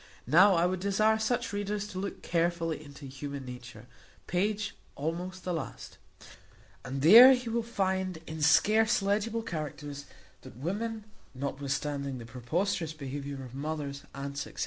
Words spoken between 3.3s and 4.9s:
nature, page